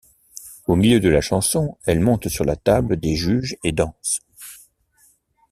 [0.65, 4.21] Au milieu de la chanson, elle monte sur la table des juges et danse.